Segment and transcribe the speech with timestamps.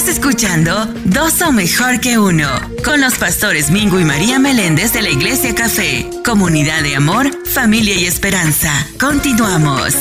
[0.00, 0.72] Estás escuchando
[1.04, 2.46] Dos o Mejor que Uno,
[2.82, 7.94] con los pastores Mingo y María Meléndez de la Iglesia Café, comunidad de amor, familia
[7.94, 8.70] y esperanza.
[8.98, 9.94] Continuamos.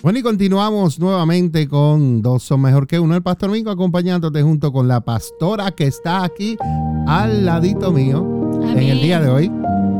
[0.00, 3.16] Bueno, y continuamos nuevamente con Dos o Mejor que Uno.
[3.16, 6.56] El pastor Mingo acompañándote junto con la pastora que está aquí
[7.08, 9.52] al ladito mío en el día de hoy.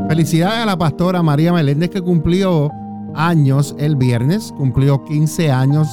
[0.08, 2.70] Felicidades a la pastora María Meléndez que cumplió
[3.16, 5.88] años el viernes, cumplió 15 años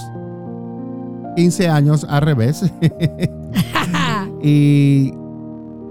[1.37, 2.65] 15 años al revés.
[4.43, 5.13] y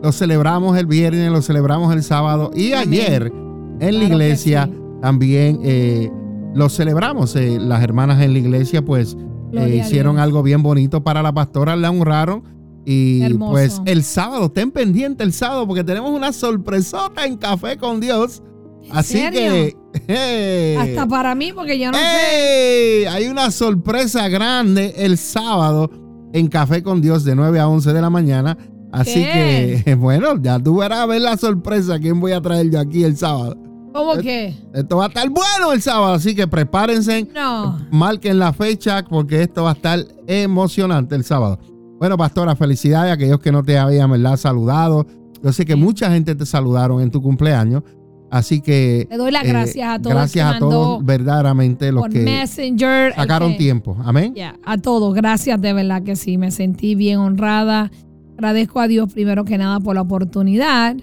[0.02, 3.32] lo celebramos el viernes, lo celebramos el sábado y ayer
[3.78, 4.68] en la iglesia
[5.01, 6.10] también eh,
[6.52, 7.37] lo celebramos.
[7.37, 9.16] Eh, las hermanas en la iglesia pues
[9.52, 12.42] eh, hicieron algo bien bonito para la pastora, la honraron.
[12.84, 18.01] Y pues el sábado, estén pendientes el sábado porque tenemos una sorpresota en Café con
[18.01, 18.42] Dios.
[18.90, 19.76] Así que
[20.09, 23.09] hasta para mí, porque yo no sé.
[23.09, 25.91] Hay una sorpresa grande el sábado
[26.32, 28.57] en Café con Dios de 9 a 11 de la mañana.
[28.93, 31.99] Así que, bueno, ya tú verás a ver la sorpresa.
[31.99, 33.57] ¿Quién voy a traer yo aquí el sábado?
[33.93, 34.54] ¿Cómo que?
[34.74, 37.29] Esto va a estar bueno el sábado, así que prepárense.
[37.34, 37.79] No.
[37.90, 41.59] Marquen la fecha porque esto va a estar emocionante el sábado.
[41.99, 44.37] Bueno, pastora, felicidades a aquellos que no te habían ¿verdad?
[44.37, 45.07] saludado.
[45.43, 47.82] Yo sé que mucha gente te saludaron en tu cumpleaños.
[48.30, 49.07] Así que.
[49.10, 50.15] Le doy las eh, gracias a todos.
[50.15, 53.96] Gracias a todos, verdaderamente, los que Messenger, sacaron tiempo.
[54.05, 54.35] Amén.
[54.65, 56.38] a todos, gracias de verdad que sí.
[56.38, 57.91] Me sentí bien honrada.
[58.35, 60.96] Agradezco a Dios primero que nada por la oportunidad.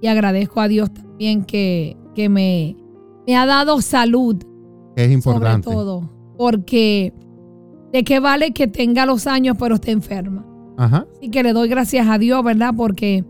[0.00, 2.76] Y agradezco a Dios también que, que me,
[3.26, 4.36] me ha dado salud.
[4.96, 5.64] Es importante.
[5.64, 6.10] Sobre todo.
[6.36, 7.12] Porque
[7.92, 10.46] de qué vale que tenga los años pero esté enferma.
[10.78, 11.06] Ajá.
[11.16, 12.72] Así que le doy gracias a Dios, ¿verdad?
[12.76, 13.24] Porque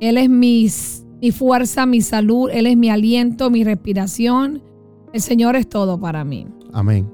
[0.00, 4.60] Él es mis mi fuerza, mi salud, Él es mi aliento, mi respiración.
[5.12, 6.48] El Señor es todo para mí.
[6.72, 7.08] Amén.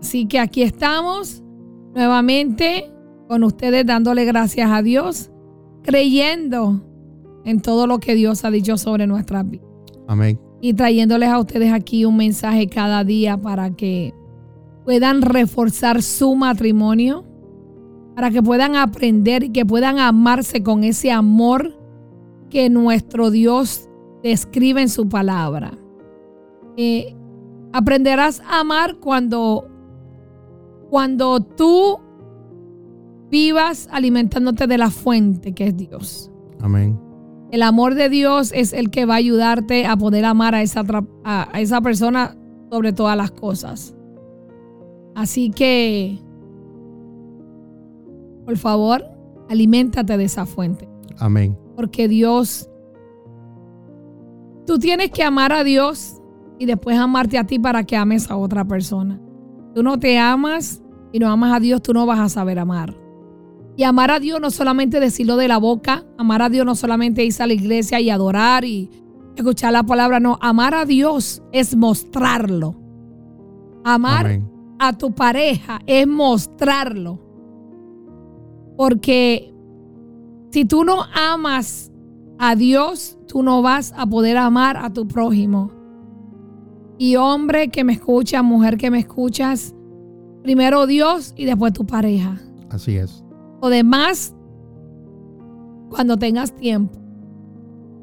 [0.00, 1.40] Así que aquí estamos
[1.94, 2.90] nuevamente
[3.28, 5.30] con ustedes dándole gracias a Dios,
[5.84, 6.84] creyendo
[7.44, 9.68] en todo lo que Dios ha dicho sobre nuestras vidas.
[10.08, 10.40] Amén.
[10.60, 14.12] Y trayéndoles a ustedes aquí un mensaje cada día para que
[14.84, 17.24] puedan reforzar su matrimonio,
[18.16, 21.81] para que puedan aprender y que puedan amarse con ese amor
[22.52, 23.88] que nuestro Dios
[24.22, 25.72] describe en su palabra.
[26.76, 27.16] Eh,
[27.72, 29.66] aprenderás a amar cuando,
[30.90, 31.98] cuando tú
[33.30, 36.30] vivas alimentándote de la fuente que es Dios.
[36.60, 37.00] Amén.
[37.50, 40.84] El amor de Dios es el que va a ayudarte a poder amar a esa,
[41.24, 42.36] a esa persona
[42.70, 43.94] sobre todas las cosas.
[45.14, 46.18] Así que,
[48.44, 49.02] por favor,
[49.48, 50.86] aliméntate de esa fuente.
[51.18, 51.61] Amén.
[51.76, 52.68] Porque Dios,
[54.66, 56.20] tú tienes que amar a Dios
[56.58, 59.20] y después amarte a ti para que ames a otra persona.
[59.74, 62.96] Tú no te amas y no amas a Dios, tú no vas a saber amar.
[63.76, 67.24] Y amar a Dios no solamente decirlo de la boca, amar a Dios no solamente
[67.24, 68.90] irse a la iglesia y adorar y
[69.34, 72.76] escuchar la palabra, no, amar a Dios es mostrarlo.
[73.84, 74.40] Amar
[74.78, 77.18] a tu pareja es mostrarlo.
[78.76, 79.51] Porque
[80.52, 81.90] si tú no amas
[82.38, 85.70] a Dios, tú no vas a poder amar a tu prójimo.
[86.98, 89.74] Y hombre que me escucha, mujer que me escuchas,
[90.42, 92.38] primero Dios y después tu pareja.
[92.68, 93.24] Así es.
[93.62, 94.34] Lo demás,
[95.88, 96.98] cuando tengas tiempo.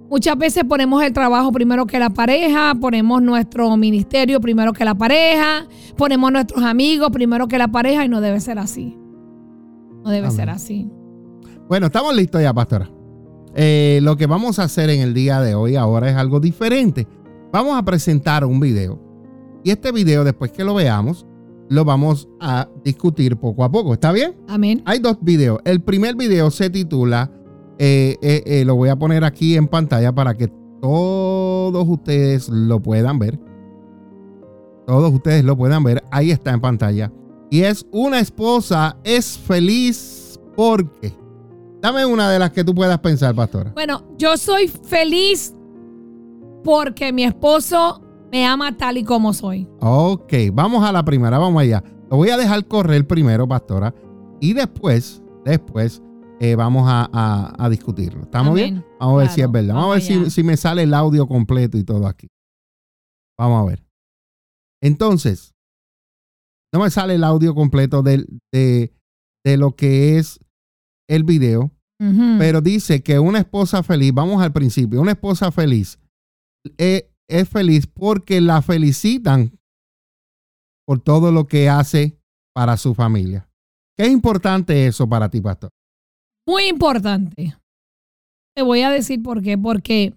[0.10, 4.96] Muchas veces ponemos el trabajo primero que la pareja, ponemos nuestro ministerio primero que la
[4.96, 8.98] pareja, ponemos nuestros amigos primero que la pareja y no debe ser así.
[10.04, 10.90] No debe ser así.
[11.69, 12.90] Bueno, estamos listos ya, pastora.
[13.53, 17.07] Eh, lo que vamos a hacer en el día de hoy ahora es algo diferente.
[17.53, 19.00] Vamos a presentar un video.
[19.63, 21.28] Y este video, después que lo veamos,
[21.69, 23.94] lo vamos a discutir poco a poco.
[23.94, 24.35] ¿Está bien?
[24.47, 24.81] Amén.
[24.84, 25.59] Hay dos videos.
[25.63, 27.31] El primer video se titula,
[27.78, 30.47] eh, eh, lo voy a poner aquí en pantalla para que
[30.81, 33.40] todos ustedes lo puedan ver.
[34.88, 36.03] Todos ustedes lo puedan ver.
[36.09, 37.13] Ahí está en pantalla.
[37.51, 41.13] Y es una esposa es feliz porque
[41.81, 43.72] Dame una de las que tú puedas pensar, pastora.
[43.74, 45.56] Bueno, yo soy feliz
[46.64, 49.68] porque mi esposo me ama tal y como soy.
[49.80, 51.81] Ok, vamos a la primera, vamos allá.
[52.12, 53.94] Lo voy a dejar correr primero, pastora,
[54.42, 56.02] y después, después
[56.42, 58.24] eh, vamos a, discutirlo.
[58.24, 58.84] ¿Estamos bien?
[59.00, 59.75] Vamos a ver si es verdad.
[59.75, 62.28] Vamos, a ver si, me sale el audio completo y todo aquí.
[63.38, 63.86] Vamos a ver.
[64.82, 65.54] Entonces,
[66.74, 70.40] no me sale el audio completo de, de lo que es
[71.10, 71.72] el video,
[72.38, 76.00] pero dice que una esposa feliz, vamos al principio, una esposa feliz
[76.78, 79.52] eh, es, feliz porque la felicitan
[80.88, 82.18] por todo lo que hace
[82.54, 83.50] para su familia.
[83.98, 85.72] ¿Qué es importante eso para ti, pastor?
[86.48, 87.58] Muy importante.
[88.56, 89.58] Te voy a decir por qué.
[89.58, 90.16] Porque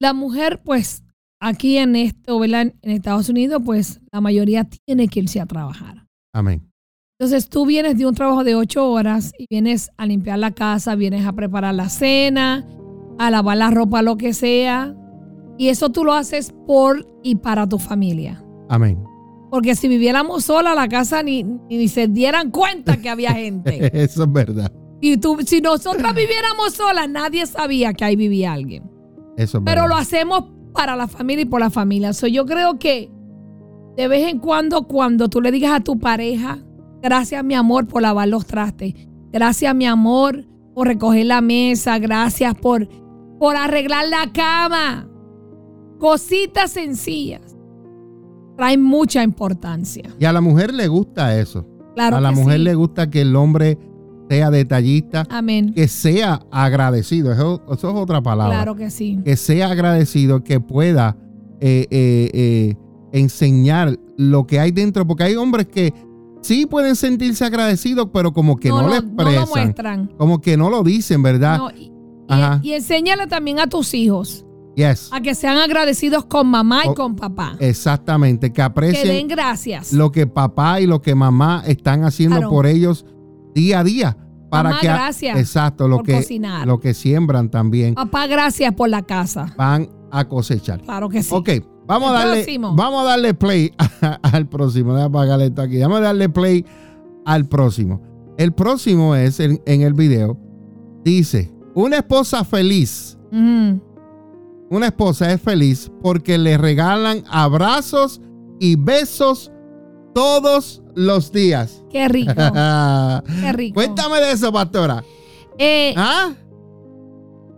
[0.00, 1.04] la mujer, pues,
[1.40, 2.74] aquí en esto, ¿verdad?
[2.82, 6.06] En Estados Unidos, pues, la mayoría tiene que irse a trabajar.
[6.34, 6.70] Amén.
[7.18, 10.94] Entonces tú vienes de un trabajo de ocho horas y vienes a limpiar la casa,
[10.96, 12.66] vienes a preparar la cena,
[13.18, 14.94] a lavar la ropa, lo que sea.
[15.56, 18.44] Y eso tú lo haces por y para tu familia.
[18.68, 19.02] Amén.
[19.50, 23.90] Porque si viviéramos sola, la casa ni, ni se dieran cuenta que había gente.
[24.02, 24.70] eso es verdad.
[25.00, 28.90] Y tú, si nosotras viviéramos solas, nadie sabía que ahí vivía alguien.
[29.38, 32.12] Eso es Pero lo hacemos para la familia y por la familia.
[32.12, 33.10] So, yo creo que
[33.96, 36.65] de vez en cuando, cuando tú le digas a tu pareja,
[37.06, 38.94] gracias mi amor por lavar los trastes,
[39.32, 40.44] gracias mi amor
[40.74, 42.88] por recoger la mesa, gracias por,
[43.38, 45.08] por arreglar la cama,
[46.00, 47.56] cositas sencillas,
[48.56, 50.02] traen mucha importancia.
[50.18, 51.64] Y a la mujer le gusta eso.
[51.94, 53.78] Claro a la mujer le gusta que el hombre
[54.28, 55.72] sea detallista, Amén.
[55.74, 57.32] que sea agradecido.
[57.32, 58.56] Eso, es otra palabra.
[58.56, 59.20] Claro que sí.
[59.24, 61.16] Que sea agradecido, que pueda
[61.60, 62.74] eh, eh, eh,
[63.12, 65.94] enseñar lo que hay dentro, porque hay hombres que
[66.46, 69.34] sí pueden sentirse agradecidos, pero como que no, lo, expresan.
[69.34, 70.06] No lo muestran.
[70.16, 71.60] Como que no lo dicen, ¿verdad?
[71.76, 71.92] y,
[72.62, 74.44] y, enséñale también a tus hijos.
[74.76, 75.08] Yes.
[75.10, 77.56] A que sean agradecidos con mamá y con papá.
[77.60, 79.92] Exactamente, que aprecien que den gracias.
[79.92, 83.06] lo que papá y lo que mamá están haciendo por ellos
[83.54, 84.16] día a día.
[84.50, 85.38] Para que, gracias.
[85.38, 86.22] Exacto, lo que,
[86.66, 87.94] lo que siembran también.
[87.94, 89.54] Papá, gracias por la casa.
[89.56, 90.80] Van a cosechar.
[90.82, 91.34] Claro que sí.
[91.34, 91.50] Ok,
[91.86, 93.72] vamos a darle, vamos a darle play
[94.22, 94.94] al próximo.
[94.94, 95.78] Déjame apagar esto aquí.
[95.78, 96.64] Vamos a darle play
[97.24, 98.00] al próximo.
[98.38, 100.38] El próximo es en, el video.
[101.04, 103.16] Dice: Una esposa feliz.
[104.68, 108.20] Una esposa es feliz porque le regalan abrazos
[108.58, 109.52] y besos
[110.14, 111.84] todos los días.
[111.90, 112.32] Qué rico.
[113.40, 113.74] Qué rico.
[113.74, 115.04] Cuéntame de eso, pastora.
[115.58, 116.32] Eh, ¿Ah?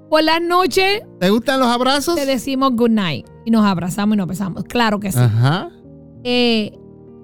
[0.08, 1.02] Por la noche.
[1.20, 2.14] ¿Te gustan los abrazos?
[2.16, 4.64] Te decimos good night y nos abrazamos y nos besamos.
[4.64, 5.18] Claro que sí.
[5.18, 5.70] Ajá.
[6.24, 6.72] Eh,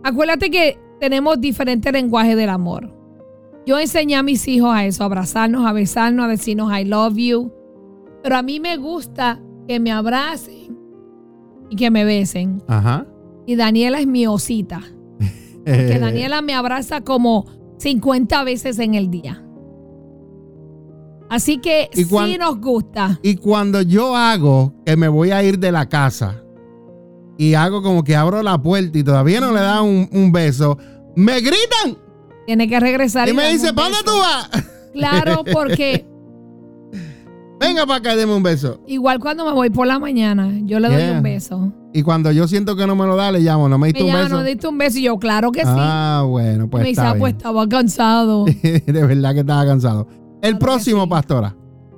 [0.02, 2.94] acuérdate que tenemos diferentes lenguajes del amor.
[3.66, 7.16] Yo enseñé a mis hijos a eso, a abrazarnos, a besarnos, a decirnos I love
[7.16, 7.52] you.
[8.22, 10.78] Pero a mí me gusta que me abracen
[11.70, 12.62] y que me besen.
[12.68, 13.06] Ajá.
[13.46, 14.82] Y Daniela es mi osita.
[15.64, 17.46] Porque Daniela me abraza como
[17.78, 19.43] 50 veces en el día.
[21.30, 23.18] Así que sí nos gusta.
[23.22, 26.42] Y cuando yo hago que me voy a ir de la casa
[27.38, 30.78] y hago como que abro la puerta y todavía no le dan un, beso,
[31.16, 31.98] me gritan.
[32.46, 33.28] Tiene que regresar.
[33.28, 34.50] Y, me dice, ¿para dónde tú vas?
[34.92, 36.06] Claro, porque
[37.60, 38.80] Venga para acá, deme un beso.
[38.86, 41.72] Igual cuando me voy por la mañana, yo le doy un beso.
[41.92, 44.12] Y cuando yo siento que no me lo da, le llamo, ¿no me diste un
[44.12, 44.28] beso?
[44.28, 44.98] no diste un beso.
[44.98, 45.68] Y yo, claro que sí.
[45.68, 46.82] Ah, bueno, pues.
[46.82, 48.44] Me dice, ah, pues estaba cansado.
[48.62, 50.08] de verdad que estaba cansado.
[50.44, 51.56] El próximo, pastora.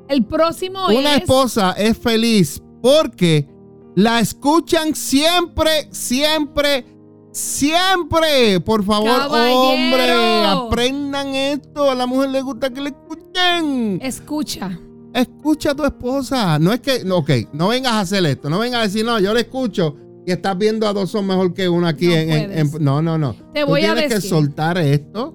[0.09, 0.99] El próximo es.
[0.99, 3.49] Una esposa es feliz porque
[3.97, 6.87] la escuchan siempre, siempre,
[7.33, 8.61] siempre.
[8.61, 11.91] Por favor, hombre, aprendan esto.
[11.91, 13.99] A la mujer le gusta que le escuchen.
[14.03, 14.79] Escucha
[15.13, 16.59] escucha a tu esposa.
[16.59, 18.51] No es que, ok, no vengas a hacer esto.
[18.51, 19.97] No vengas a decir, no, yo le escucho
[20.27, 22.09] y estás viendo a dos son mejor que uno aquí.
[22.09, 23.35] No, en, no, no, no.
[23.53, 24.23] Te voy tienes a decir.
[24.23, 25.35] que soltar esto,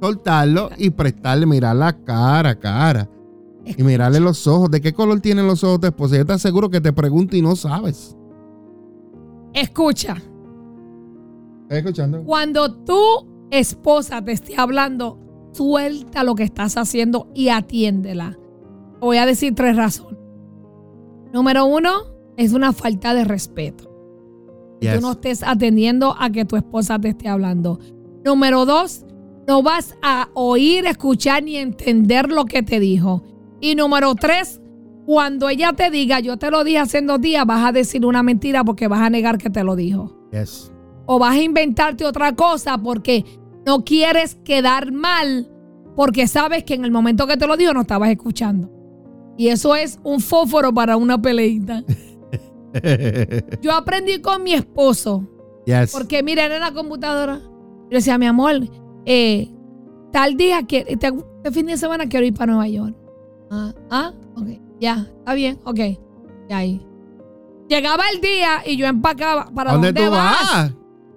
[0.00, 3.08] soltarlo y prestarle, mirar la cara, cara.
[3.64, 4.70] Y mirarle los ojos.
[4.70, 6.16] ¿De qué color tienen los ojos de tu esposa?
[6.16, 8.16] Yo te aseguro que te pregunto y no sabes.
[9.52, 10.16] Escucha.
[11.62, 12.22] ¿Estás escuchando?
[12.24, 15.18] Cuando tu esposa te esté hablando,
[15.52, 18.38] suelta lo que estás haciendo y atiéndela
[19.00, 20.18] voy a decir tres razones.
[21.32, 21.90] Número uno,
[22.36, 23.90] es una falta de respeto.
[24.80, 27.78] Que Tú no estés atendiendo a que tu esposa te esté hablando.
[28.24, 29.04] Número dos,
[29.46, 33.22] no vas a oír, escuchar ni entender lo que te dijo.
[33.60, 34.60] Y número tres,
[35.06, 38.22] cuando ella te diga, yo te lo dije hace dos días, vas a decir una
[38.22, 40.16] mentira porque vas a negar que te lo dijo.
[40.32, 40.72] Yes.
[41.06, 43.24] O vas a inventarte otra cosa porque
[43.64, 45.48] no quieres quedar mal
[45.96, 48.70] porque sabes que en el momento que te lo dijo no estabas escuchando.
[49.38, 51.82] Y eso es un fósforo para una peleita.
[53.62, 55.26] Yo aprendí con mi esposo.
[55.90, 57.40] Porque mira, en la computadora.
[57.90, 58.68] Yo decía, mi amor,
[59.06, 59.48] eh,
[60.12, 62.96] tal día, que este, este, fin de semana quiero ir para Nueva York.
[63.50, 64.48] Ah, ah, ok,
[64.80, 65.78] ya, está bien, ok.
[66.48, 66.84] Ya ahí.
[67.68, 69.50] Llegaba el día y yo empacaba.
[69.54, 70.72] ¿Para dónde, tú vas?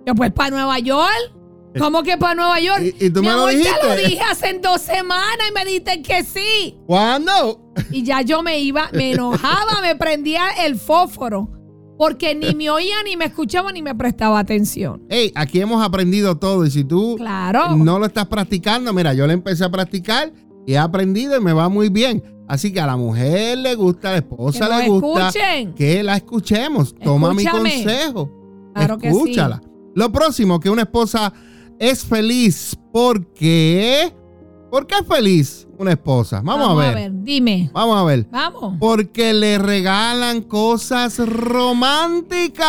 [0.06, 1.34] Yo, pues para Nueva York.
[1.78, 2.96] ¿Cómo que para Nueva York?
[3.00, 3.70] ¿Y, tú me lo dijiste?
[3.80, 6.80] Te lo dije hace dos semanas y me dijiste que sí.
[6.88, 7.74] ¿Cuándo?
[7.92, 11.59] Y ya yo me iba, me enojaba, me prendía el fósforo.
[12.00, 15.04] Porque ni me oía, ni me escuchaba, ni me prestaba atención.
[15.10, 17.76] Hey, aquí hemos aprendido todo y si tú claro.
[17.76, 20.32] no lo estás practicando, mira, yo le empecé a practicar
[20.66, 22.24] y he aprendido y me va muy bien.
[22.48, 25.30] Así que a la mujer le gusta, a la esposa le gusta
[25.76, 26.96] que la escuchemos.
[26.96, 28.32] Toma mi consejo.
[28.74, 29.62] Claro Escúchala.
[29.94, 31.34] Lo próximo, que una esposa
[31.80, 34.16] es feliz porque...
[34.70, 36.42] ¿Por qué es feliz una esposa?
[36.44, 36.90] Vamos, a, ver.
[36.90, 37.12] a ver.
[37.14, 37.70] Dime.
[37.74, 38.28] Vamos a ver.
[38.30, 38.76] Vamos.
[38.80, 42.64] Porque le regalan cosas románticas.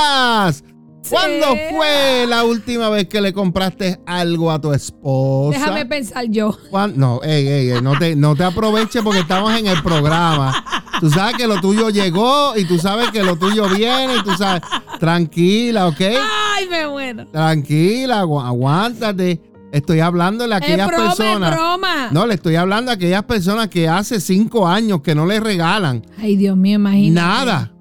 [1.08, 5.58] ¿Cuándo fue la última vez que le compraste algo a tu esposa?
[5.58, 6.56] Déjame pensar yo.
[6.94, 10.64] No, ey, ey, no te, no te aproveches porque estamos en el programa.
[11.00, 14.32] Tú sabes que lo tuyo llegó y tú sabes que lo tuyo viene y tú
[14.36, 14.62] sabes.
[14.98, 16.00] Tranquila, ¿ok?
[16.00, 17.26] Ay, me muero.
[17.26, 19.40] Tranquila, aguántate.
[19.72, 21.54] Estoy hablando de aquellas broma, personas.
[21.54, 22.10] Broma.
[22.10, 26.04] No, le estoy hablando a aquellas personas que hace cinco años que no le regalan.
[26.18, 27.26] Ay, Dios mío, imagínate.
[27.26, 27.72] Nada.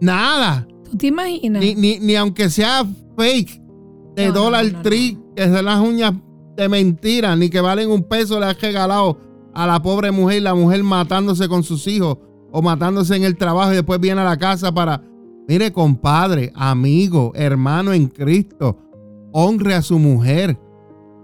[0.00, 0.66] Nada.
[0.90, 1.62] ¿Tú te imaginas?
[1.62, 3.60] Ni, aunque sea fake
[4.14, 6.14] de Dollar Tree, que es de las uñas
[6.56, 9.18] de mentira, ni que valen un peso, le has regalado
[9.52, 12.18] a la pobre mujer, la mujer matándose con sus hijos
[12.52, 15.02] o matándose en el trabajo y después viene a la casa para,
[15.48, 18.78] mire, compadre, amigo, hermano en Cristo,
[19.32, 20.58] honre a su mujer.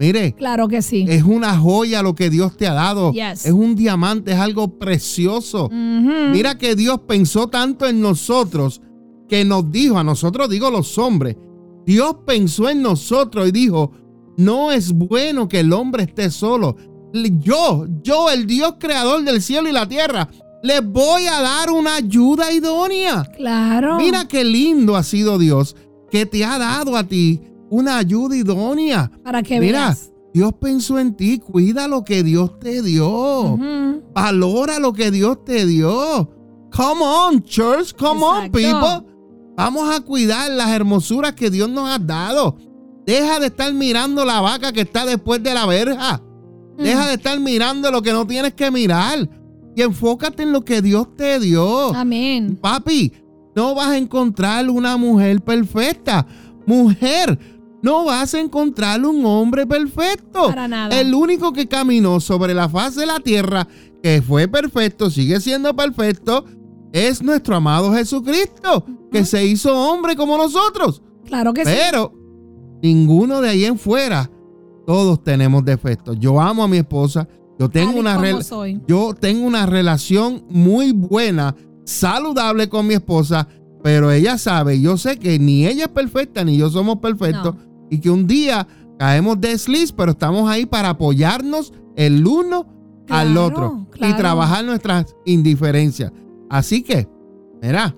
[0.02, 1.06] Mire, claro que sí.
[1.08, 3.12] Es una joya lo que Dios te ha dado.
[3.14, 5.68] Es un diamante, es algo precioso.
[5.70, 8.82] Mira que Dios pensó tanto en nosotros
[9.28, 11.36] que nos dijo, a nosotros digo los hombres,
[11.86, 13.92] Dios pensó en nosotros y dijo,
[14.36, 16.76] no es bueno que el hombre esté solo.
[17.38, 20.28] Yo, yo, el Dios creador del cielo y la tierra,
[20.64, 23.24] les voy a dar una ayuda idónea.
[23.36, 23.98] Claro.
[23.98, 25.76] Mira qué lindo ha sido Dios
[26.10, 27.40] que te ha dado a ti
[27.72, 29.10] una ayuda idónea.
[29.24, 29.96] Para que Mira,
[30.34, 33.58] Dios pensó en ti, cuida lo que Dios te dio.
[34.12, 36.30] Valora lo que Dios te dio.
[36.70, 39.06] Come on, church, come on, people.
[39.56, 42.56] Vamos a cuidar las hermosuras que Dios nos ha dado.
[43.06, 46.22] Deja de estar mirando la vaca que está después de la verja.
[46.76, 49.28] Deja de estar mirando lo que no tienes que mirar.
[49.74, 51.94] Y enfócate en lo que Dios te dio.
[51.94, 52.58] Amén.
[52.60, 53.12] Papi,
[53.56, 56.26] no vas a encontrar una mujer perfecta.
[56.66, 57.38] Mujer,
[57.82, 60.46] no vas a encontrar un hombre perfecto.
[60.46, 60.98] Para nada.
[60.98, 63.66] El único que caminó sobre la faz de la tierra,
[64.02, 66.44] que fue perfecto, sigue siendo perfecto,
[66.92, 71.02] es nuestro amado Jesucristo, que se hizo hombre como nosotros.
[71.24, 71.72] Claro que sí.
[71.74, 72.12] Pero
[72.82, 74.30] ninguno de ahí en fuera,
[74.86, 76.16] todos tenemos defectos.
[76.20, 78.20] Yo amo a mi esposa, yo tengo, una
[78.86, 83.48] yo tengo una relación muy buena, saludable con mi esposa,
[83.82, 87.56] pero ella sabe, yo sé que ni ella es perfecta ni yo somos perfectos
[87.92, 88.66] y que un día
[88.98, 92.66] caemos de desliz, pero estamos ahí para apoyarnos el uno
[93.10, 96.10] al otro y trabajar nuestras indiferencias.
[96.48, 97.06] Así que,
[97.60, 97.94] mira,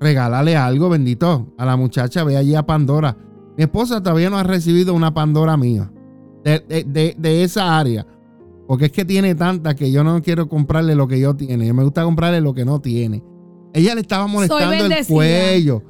[0.00, 3.14] regálale algo, bendito, a la muchacha, ve allí a Pandora.
[3.58, 5.92] Mi esposa todavía no ha recibido una Pandora mía
[6.42, 8.06] de, esa área.
[8.66, 11.66] Porque es que tiene tanta que yo no quiero comprarle lo que yo tiene.
[11.66, 13.22] Yo me gusta comprarle lo que no tiene.
[13.74, 15.82] Ella le estaba molestando el cuello,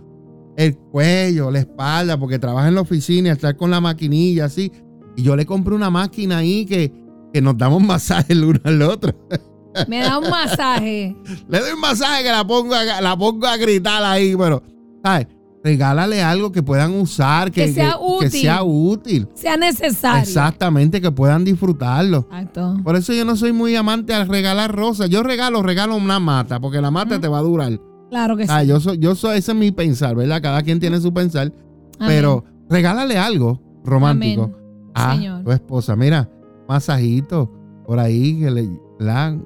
[0.60, 4.70] el cuello, la espalda, porque trabaja en la oficina y estar con la maquinilla así.
[5.16, 6.92] Y yo le compré una máquina ahí que,
[7.32, 9.14] que nos damos masaje el uno al otro.
[9.88, 11.16] Me da un masaje.
[11.48, 14.62] Le doy un masaje que la pongo a, la pongo a gritar ahí, pero,
[15.02, 15.28] ¿sabes?
[15.64, 19.28] Regálale algo que puedan usar, que, sea, útil, que sea útil.
[19.34, 20.22] Sea necesario.
[20.22, 22.26] Exactamente, que puedan disfrutarlo.
[22.30, 22.78] Exacto.
[22.82, 25.08] Por eso yo no soy muy amante al regalar rosas.
[25.08, 27.78] Yo regalo, regalo una mata, porque la mata te va a durar.
[28.10, 28.52] Claro que sí.
[28.66, 30.42] Yo soy, yo soy, ese es mi pensar, ¿verdad?
[30.42, 31.52] Cada quien tiene su pensar.
[31.98, 34.52] Pero regálale algo romántico
[34.94, 35.96] a tu esposa.
[35.96, 36.28] Mira,
[36.68, 37.50] masajito
[37.86, 38.70] por ahí que le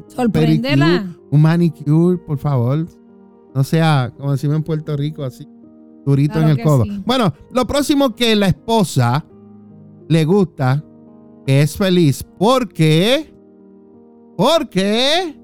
[0.08, 1.06] Sorpréndela.
[1.30, 2.86] un manicure, por favor.
[3.54, 5.46] No sea, como decimos en Puerto Rico, así,
[6.04, 6.84] durito en el codo.
[7.06, 9.24] Bueno, lo próximo que la esposa
[10.08, 10.84] le gusta,
[11.46, 13.32] que es feliz, porque,
[14.36, 15.38] porque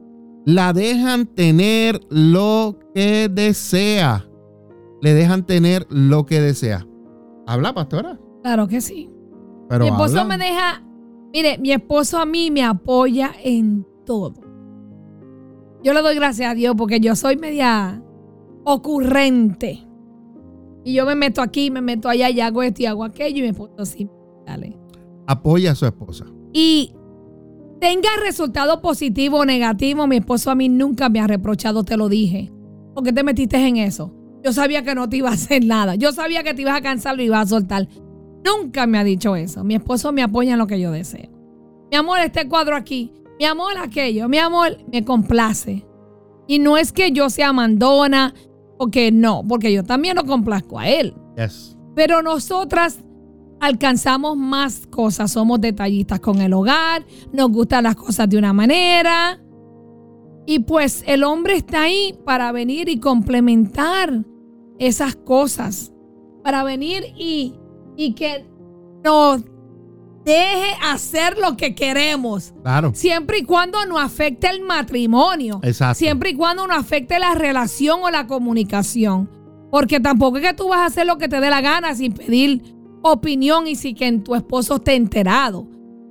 [0.45, 4.27] la dejan tener lo que desea.
[5.03, 6.87] Le dejan tener lo que desea.
[7.47, 8.19] ¿Habla, pastora?
[8.43, 9.11] Claro que sí.
[9.79, 10.83] mi esposo me deja,
[11.33, 14.35] mire, mi esposo a mí me apoya en todo.
[15.83, 18.03] Yo le doy gracias a Dios porque yo soy media
[18.65, 19.87] ocurrente.
[20.85, 23.43] Y yo me meto aquí, me meto allá y hago esto y hago aquello y
[23.43, 24.09] mi esposo así,
[24.47, 24.79] dale.
[25.27, 26.27] Apoya a su esposa.
[26.53, 26.95] Y
[27.81, 32.09] tenga resultado positivo o negativo, mi esposo a mí nunca me ha reprochado, te lo
[32.09, 32.53] dije.
[33.01, 34.13] ¿Por qué te metiste en eso?
[34.45, 35.95] Yo sabía que no te iba a hacer nada.
[35.95, 37.89] Yo sabía que te ibas a cansar y ibas a soltar.
[38.45, 39.65] Nunca me ha dicho eso.
[39.65, 41.31] Mi esposo me apoya en lo que yo deseo.
[41.91, 43.11] Mi amor, este cuadro aquí.
[43.39, 44.29] Mi amor, aquello.
[44.29, 45.87] Mi amor, me complace.
[46.47, 48.35] Y no es que yo sea mandona,
[48.77, 51.15] porque no, porque yo también lo complazco a él.
[51.97, 52.99] Pero nosotras
[53.61, 59.41] alcanzamos más cosas, somos detallistas con el hogar, nos gustan las cosas de una manera.
[60.47, 64.25] Y pues el hombre está ahí para venir y complementar
[64.79, 65.93] esas cosas,
[66.43, 67.55] para venir y,
[67.97, 68.47] y que
[69.05, 69.43] nos
[70.25, 72.55] deje hacer lo que queremos.
[72.63, 72.93] Claro.
[72.95, 75.61] Siempre y cuando no afecte el matrimonio.
[75.63, 75.99] Exacto.
[75.99, 79.31] Siempre y cuando no afecte la relación o la comunicación.
[79.71, 82.13] Porque tampoco es que tú vas a hacer lo que te dé la gana sin
[82.13, 85.69] pedir opinión y sin que tu esposo esté enterado.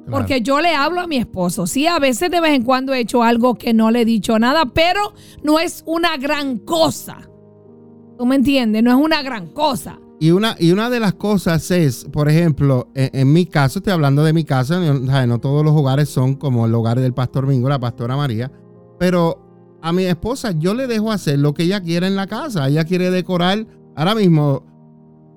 [0.10, 1.68] Porque yo le hablo a mi esposo.
[1.68, 4.40] Sí, a veces de vez en cuando he hecho algo que no le he dicho
[4.40, 5.14] nada, pero
[5.44, 7.18] no es una gran cosa.
[8.18, 8.84] ¿Tú me entiendes?
[8.84, 10.00] No es una gran cosa.
[10.20, 14.22] Y una, y una de las cosas es, por ejemplo, en, mi caso, estoy hablando
[14.26, 17.80] de mi casa, no, todos los hogares son como el hogar del pastor Mingo, la
[17.80, 18.52] pastora María,
[19.00, 22.68] pero a mi esposa yo le dejo hacer lo que ella quiere en la casa.
[22.68, 24.66] Ella quiere decorar, ahora mismo,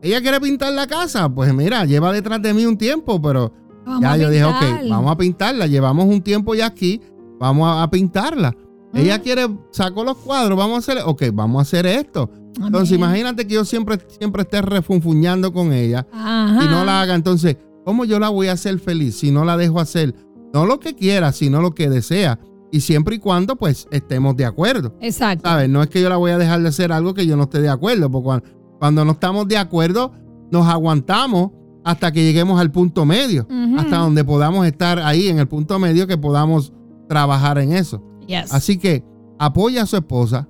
[0.02, 3.52] ella quiere pintar la casa, pues mira, lleva detrás de mí un tiempo, pero
[4.00, 7.00] ya yo dije, ok, vamos a pintarla, llevamos un tiempo ya aquí,
[7.38, 8.54] vamos a, pintarla.
[8.94, 13.46] Ella quiere, sacó los cuadros, vamos a hacer, ok, vamos a hacer esto entonces, imagínate
[13.46, 17.14] que yo siempre, siempre esté refunfuñando con ella y no la haga.
[17.14, 20.14] Entonces, ¿cómo yo la voy a hacer feliz si no la dejo hacer?
[20.52, 22.38] No lo que quiera, sino lo que desea.
[22.70, 24.94] Y siempre y cuando, pues, estemos de acuerdo.
[25.00, 25.48] Exacto.
[25.48, 25.68] ¿Sabes?
[25.68, 27.60] No es que yo la voy a dejar de hacer algo que yo no esté
[27.60, 28.10] de acuerdo.
[28.10, 28.42] Porque
[28.78, 30.12] cuando, no estamos de acuerdo,
[30.50, 31.50] nos aguantamos
[31.84, 33.46] hasta que lleguemos al punto medio.
[33.76, 36.72] Hasta donde podamos estar ahí en el punto medio que podamos
[37.08, 38.02] trabajar en eso.
[38.50, 39.04] Así que
[39.38, 40.48] apoya a su esposa,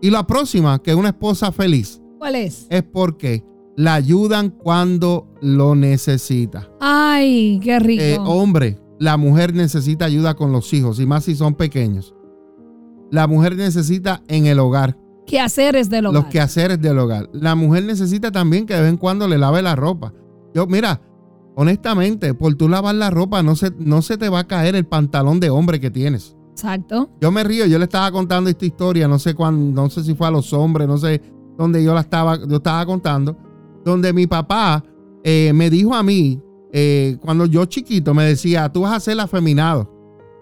[0.00, 2.00] y la próxima, que es una esposa feliz.
[2.18, 2.66] ¿Cuál es?
[2.70, 3.44] Es porque
[3.76, 6.70] la ayudan cuando lo necesita.
[6.80, 8.02] Ay, qué rico.
[8.02, 12.14] Eh, hombre, la mujer necesita ayuda con los hijos, y más si son pequeños.
[13.10, 14.96] La mujer necesita en el hogar.
[15.26, 16.22] ¿Qué haceres del hogar?
[16.22, 17.28] Los quehaceres del hogar.
[17.32, 20.12] La mujer necesita también que de vez en cuando le lave la ropa.
[20.54, 21.00] Yo, mira,
[21.56, 24.86] honestamente, por tú lavar la ropa no se, no se te va a caer el
[24.86, 26.36] pantalón de hombre que tienes.
[26.52, 27.10] Exacto.
[27.20, 30.14] Yo me río, yo le estaba contando esta historia, no sé cuándo, no sé si
[30.14, 31.20] fue a los hombres, no sé
[31.58, 33.36] dónde yo la estaba, yo estaba contando,
[33.84, 34.82] donde mi papá
[35.24, 36.40] eh, me dijo a mí,
[36.72, 39.92] eh, cuando yo chiquito, me decía, tú vas a ser afeminado.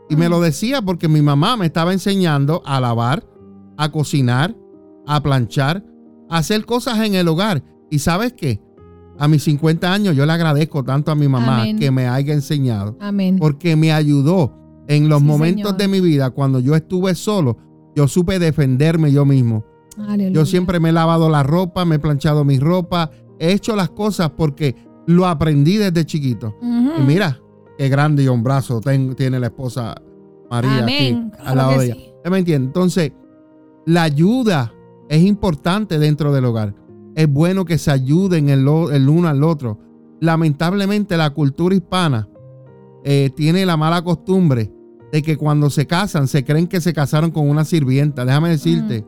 [0.08, 3.26] Y me lo decía porque mi mamá me estaba enseñando a lavar,
[3.76, 4.54] a cocinar,
[5.06, 5.84] a planchar,
[6.28, 7.62] a hacer cosas en el hogar.
[7.90, 8.60] Y sabes qué?
[9.18, 12.96] A mis 50 años yo le agradezco tanto a mi mamá que me haya enseñado.
[13.00, 13.38] Amén.
[13.38, 14.52] Porque me ayudó
[14.88, 17.56] en los momentos de mi vida, cuando yo estuve solo,
[17.94, 19.64] yo supe defenderme yo mismo.
[20.32, 23.90] Yo siempre me he lavado la ropa, me he planchado mi ropa, he hecho las
[23.90, 24.74] cosas porque
[25.06, 26.56] lo aprendí desde chiquito.
[26.60, 27.40] Y mira,
[27.78, 28.80] qué grande y hombrazo
[29.16, 29.94] tiene la esposa
[30.50, 31.96] María aquí al lado de ella.
[32.28, 32.68] ¿Me entiendes?
[32.68, 33.12] Entonces,
[33.86, 34.72] la ayuda
[35.08, 36.74] es importante dentro del hogar.
[37.14, 39.78] Es bueno que se ayuden el, el uno al otro.
[40.20, 42.28] Lamentablemente, la cultura hispana
[43.04, 44.72] eh, tiene la mala costumbre
[45.12, 48.24] de que cuando se casan se creen que se casaron con una sirvienta.
[48.24, 49.04] Déjame decirte,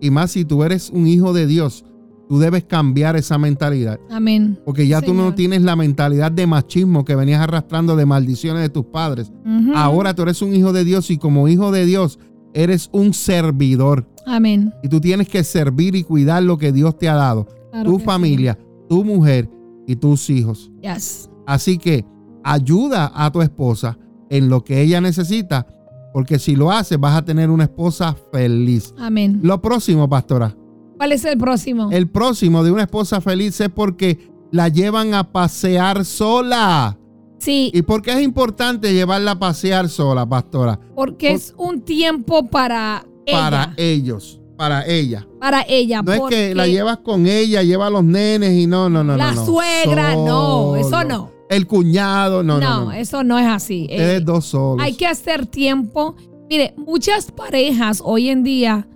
[0.00, 1.84] y más si tú eres un hijo de Dios,
[2.28, 4.00] tú debes cambiar esa mentalidad.
[4.10, 4.58] Amén.
[4.64, 8.70] Porque ya tú no tienes la mentalidad de machismo que venías arrastrando de maldiciones de
[8.70, 9.30] tus padres.
[9.74, 12.18] Ahora tú eres un hijo de Dios y como hijo de Dios
[12.54, 14.06] eres un servidor.
[14.26, 14.72] Amén.
[14.82, 17.46] Y tú tienes que servir y cuidar lo que Dios te ha dado.
[17.84, 19.48] tu familia, tu mujer
[19.86, 20.70] y tus hijos.
[20.82, 21.30] Yes.
[21.46, 22.04] Así que
[22.44, 25.66] ayuda a tu esposa en lo que ella necesita,
[26.12, 28.94] porque si lo haces vas a tener una esposa feliz.
[28.98, 29.40] Amén.
[29.42, 30.54] Lo próximo, pastora.
[30.96, 31.90] ¿Cuál es el próximo?
[31.90, 36.98] El próximo de una esposa feliz es porque la llevan a pasear sola.
[37.42, 37.70] Sí.
[37.74, 40.78] ¿Y por qué es importante llevarla a pasear sola, pastora?
[40.94, 45.26] Porque es un tiempo para Para ellos para ella.
[45.40, 46.02] Para ella.
[46.02, 49.16] No es que la llevas con ella, lleva a los nenes y no, no, no.
[49.16, 52.42] La suegra, no, eso no el cuñado.
[52.42, 53.86] No, no, no, eso no es así.
[53.90, 54.84] Es eh, dos solos.
[54.84, 56.16] Hay que hacer tiempo.
[56.48, 58.88] Mire, muchas parejas hoy en día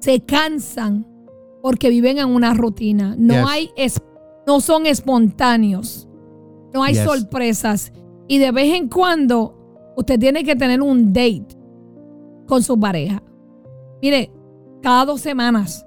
[0.00, 1.06] se cansan
[1.62, 3.14] porque viven en una rutina.
[3.18, 3.70] No hay
[4.46, 6.07] no son espontáneos.
[6.72, 7.92] No hay sorpresas.
[8.26, 11.56] Y de vez en cuando usted tiene que tener un date
[12.46, 13.22] con su pareja.
[14.02, 14.30] Mire,
[14.82, 15.86] cada dos semanas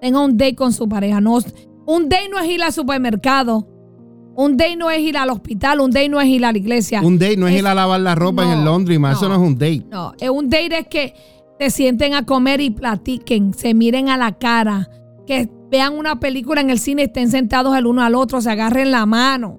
[0.00, 1.20] tenga un date con su pareja.
[1.20, 1.38] No,
[1.86, 3.66] un date no es ir al supermercado
[4.38, 7.00] un day no es ir al hospital, un day no es ir a la iglesia.
[7.02, 9.40] Un day no es, ir a lavar la ropa en el laundry, eso no es
[9.40, 9.84] un date.
[9.90, 11.14] No, un date es que
[11.58, 14.88] se sienten a comer y platiquen, se miren a la cara,
[15.26, 18.92] que vean una película en el cine, estén sentados el uno al otro, se agarren
[18.92, 19.58] la mano.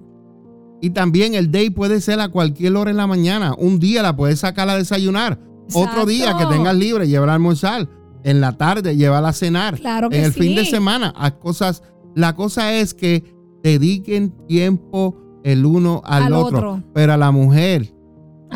[0.80, 3.54] Y también el day puede ser a cualquier hora en la mañana.
[3.58, 5.38] Un día la puedes sacar a desayunar.
[5.74, 7.88] Otro día que tengas libre, llevar a almorzar.
[8.24, 9.78] En la tarde, llévala a cenar.
[9.78, 11.82] Claro que En el fin de semana, a cosas.
[12.14, 13.24] La cosa es que
[13.62, 16.82] dediquen tiempo el uno al, otro.
[16.92, 17.94] Pero a la mujer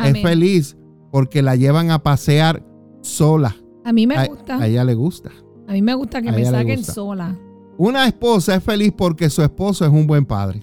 [0.03, 0.77] es feliz
[1.11, 2.63] porque la llevan a pasear
[3.01, 3.55] sola.
[3.83, 4.57] A mí me gusta.
[4.57, 5.31] A, ella le gusta.
[5.67, 7.37] A mí me gusta que me saquen sola.
[7.77, 10.61] Una esposa es feliz porque su esposo es un buen padre.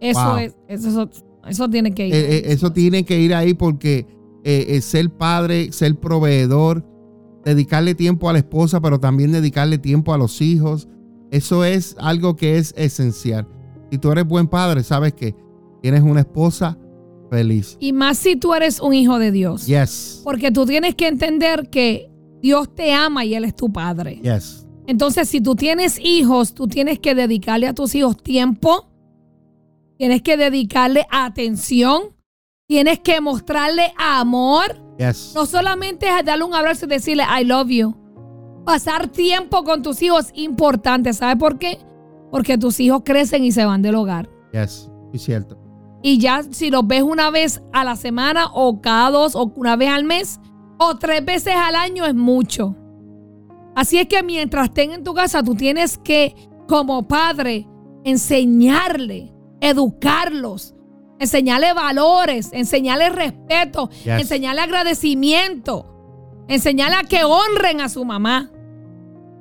[0.00, 1.10] Eso es, eso,
[1.46, 2.14] eso, tiene que ir.
[2.14, 4.06] Eh, eh, eso tiene que ir ahí porque
[4.44, 6.84] eh, ser padre, ser proveedor,
[7.44, 10.88] dedicarle tiempo a la esposa, pero también dedicarle tiempo a los hijos,
[11.30, 13.46] eso es algo que es esencial.
[13.90, 15.34] Si tú eres buen padre, sabes que
[15.82, 16.78] tienes una esposa
[17.30, 17.76] feliz.
[17.80, 19.66] Y más si tú eres un hijo de Dios.
[19.66, 20.20] Yes.
[20.24, 22.10] Porque tú tienes que entender que
[22.42, 24.20] Dios te ama y Él es tu padre.
[24.22, 24.66] Yes.
[24.86, 28.88] Entonces, si tú tienes hijos, tú tienes que dedicarle a tus hijos tiempo,
[29.98, 32.14] tienes que dedicarle atención,
[32.68, 34.82] tienes que mostrarle amor.
[34.98, 35.32] Yes.
[35.34, 37.94] No solamente es darle un abrazo y decirle I love you.
[38.64, 41.12] Pasar tiempo con tus hijos es importante.
[41.12, 41.78] ¿Sabes por qué?
[42.30, 44.28] Porque tus hijos crecen y se van del hogar.
[44.52, 45.58] Yes, es cierto.
[46.02, 49.76] Y ya si los ves una vez a la semana o cada dos o una
[49.76, 50.40] vez al mes
[50.78, 52.76] o tres veces al año es mucho.
[53.74, 56.34] Así es que mientras estén en tu casa, tú tienes que,
[56.66, 57.68] como padre,
[58.04, 60.74] enseñarle, educarlos,
[61.18, 68.50] enseñarle valores, enseñarle respeto, enseñarle agradecimiento, enseñarle a que honren a su mamá.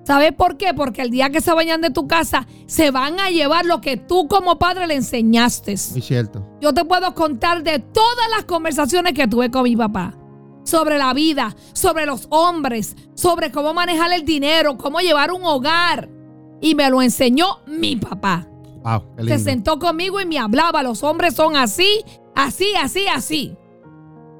[0.06, 0.73] ¿Sabes por qué?
[0.75, 3.97] Porque el día que se vayan de tu casa, se van a llevar lo que
[3.97, 5.73] tú como padre le enseñaste.
[5.73, 6.47] Es cierto.
[6.62, 10.15] Yo te puedo contar de todas las conversaciones que tuve con mi papá.
[10.63, 16.08] Sobre la vida, sobre los hombres, sobre cómo manejar el dinero, cómo llevar un hogar.
[16.62, 18.47] Y me lo enseñó mi papá.
[18.86, 20.84] Wow, Se sentó conmigo y me hablaba.
[20.84, 22.04] Los hombres son así,
[22.36, 23.58] así, así, así.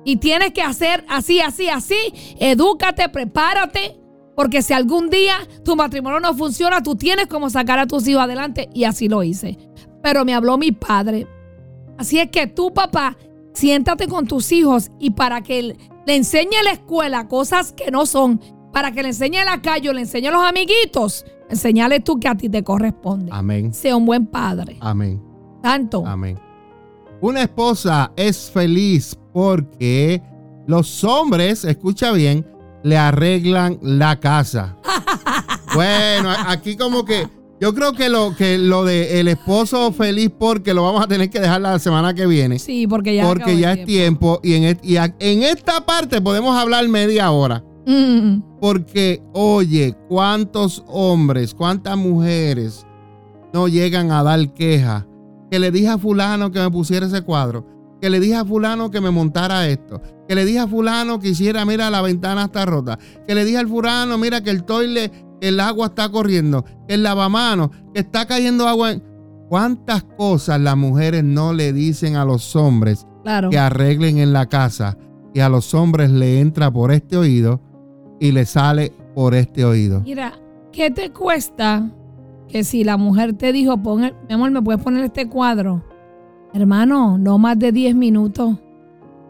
[0.04, 1.98] Y tienes que hacer así, así, así.
[2.40, 4.00] Edúcate, prepárate
[4.36, 8.22] porque si algún día tu matrimonio no funciona, tú tienes como sacar a tus hijos
[8.22, 8.70] adelante.
[8.74, 9.58] Y así lo hice.
[10.04, 11.26] Pero me habló mi padre.
[11.98, 13.18] Así es que tú, papá,
[13.54, 18.06] siéntate con tus hijos y para que le enseñe a la escuela cosas que no
[18.06, 18.40] son,
[18.72, 22.28] para que le enseñe a la calle, le enseñe a los amiguitos, enseñale tú que
[22.28, 23.32] a ti te corresponde.
[23.32, 23.74] Amén.
[23.74, 24.78] Sea un buen padre.
[24.80, 25.22] Amén.
[25.62, 26.06] Tanto.
[26.06, 26.40] Amén.
[27.22, 30.22] Una esposa es feliz porque
[30.68, 32.46] los hombres, escucha bien,
[32.84, 34.78] le arreglan la casa.
[35.74, 37.28] bueno, aquí como que
[37.60, 41.30] yo creo que lo que lo de el esposo feliz porque lo vamos a tener
[41.30, 42.60] que dejar la semana que viene.
[42.60, 47.32] Sí, porque ya porque ya es tiempo, y, en, en esta parte podemos hablar media
[47.32, 47.64] hora.
[47.86, 48.60] Mm.
[48.60, 52.86] Porque oye, cuántos hombres, cuántas mujeres
[53.54, 55.08] no llegan a dar queja
[55.52, 58.92] que le dije a fulano que me pusiera ese cuadro que le dije a fulano
[58.92, 62.66] que me montara esto, que le dije a fulano que hiciera, mira, la ventana está
[62.66, 66.96] rota, que le dije al fulano, mira, que el toile, el agua está corriendo, que
[66.96, 68.92] el lavamano, que está cayendo agua.
[68.92, 69.04] En...
[69.50, 73.06] ¿Cuántas cosas las mujeres no le dicen a los hombres
[73.50, 74.98] que arreglen en la casa?
[75.34, 77.62] Y a los hombres le entra por este oído
[78.20, 80.02] y le sale por este oído.
[80.02, 80.34] Mira,
[80.72, 81.90] ¿qué te cuesta
[82.48, 85.84] que si la mujer te dijo, pon mi amor, ¿me puedes poner este cuadro?
[86.54, 88.56] Hermano, no más de 10 minutos.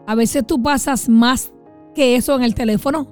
[0.06, 1.52] A veces tú pasas más
[1.94, 3.08] que eso en el teléfono.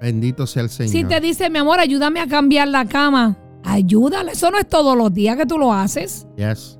[0.00, 0.92] Bendito sea el Señor.
[0.92, 4.32] Si te dice, mi amor, ayúdame a cambiar la cama, ayúdale.
[4.32, 6.26] Eso no es todos los días que tú lo haces.
[6.36, 6.78] Yes.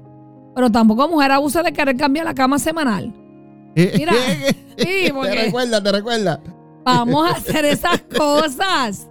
[0.55, 3.13] Pero tampoco mujer abusa de querer cambiar la cama semanal.
[3.75, 4.13] Mira,
[4.77, 6.41] sí, te recuerda, te recuerda.
[6.85, 9.09] Vamos a hacer esas cosas.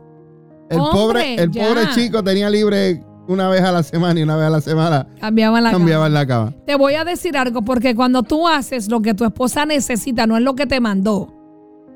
[0.69, 4.45] El pobre, el pobre chico tenía libre una vez a la semana y una vez
[4.47, 6.53] a la semana cambiaban la, cambiaban la cama.
[6.65, 10.37] Te voy a decir algo, porque cuando tú haces lo que tu esposa necesita, no
[10.37, 11.33] es lo que te mandó,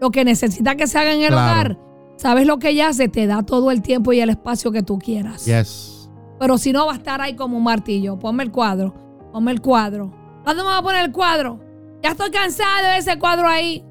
[0.01, 1.77] lo que necesita que se haga en el hogar,
[2.17, 3.07] ¿sabes lo que ella hace?
[3.07, 5.45] Te da todo el tiempo y el espacio que tú quieras.
[5.45, 6.09] Yes.
[6.39, 8.19] Pero si no, va a estar ahí como un martillo.
[8.19, 8.93] Ponme el cuadro,
[9.31, 10.13] ponme el cuadro.
[10.43, 11.59] ¿Cuándo me va a poner el cuadro?
[12.03, 13.83] Ya estoy cansado de ese cuadro ahí.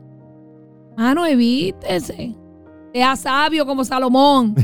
[0.96, 2.35] Mano, evítese.
[2.92, 4.54] Sea sabio como Salomón.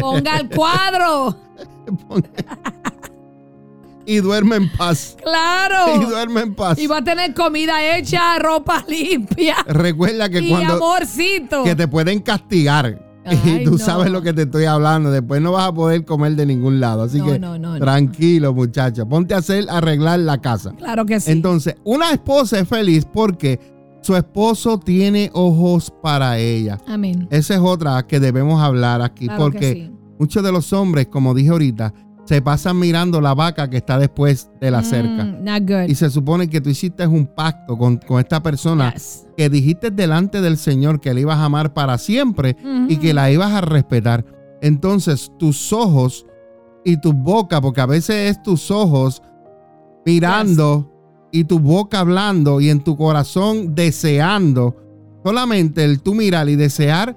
[0.00, 1.36] Ponga el cuadro.
[4.06, 5.16] y duerme en paz.
[5.22, 6.00] Claro.
[6.00, 6.78] Y duerme en paz.
[6.78, 9.56] Y va a tener comida hecha, ropa limpia.
[9.66, 10.74] Recuerda que y cuando.
[10.74, 11.64] amorcito.
[11.64, 13.10] Que te pueden castigar.
[13.44, 15.10] y tú sabes lo que te estoy hablando.
[15.10, 17.02] Después no vas a poder comer de ningún lado.
[17.02, 17.40] Así que
[17.78, 19.04] tranquilo, muchacha.
[19.04, 20.72] Ponte a hacer arreglar la casa.
[20.76, 21.30] Claro que sí.
[21.30, 23.60] Entonces, una esposa es feliz porque
[24.02, 26.78] su esposo tiene ojos para ella.
[26.86, 27.26] Amén.
[27.30, 29.28] Esa es otra que debemos hablar aquí.
[29.36, 31.92] porque Muchos de los hombres, como dije ahorita,
[32.24, 35.24] se pasan mirando la vaca que está después de la cerca.
[35.24, 38.94] Mm, y se supone que tú hiciste un pacto con, esta persona
[39.36, 42.56] que dijiste delante del Señor que le ibas a amar para siempre
[42.88, 44.24] y que la ibas a respetar.
[44.60, 46.24] Entonces tus ojos
[46.84, 49.22] y tu boca, porque a veces es tus ojos
[50.06, 50.91] mirando
[51.32, 54.76] y tu boca hablando y en tu corazón deseando.
[55.24, 57.16] Solamente el tú mirar y desear,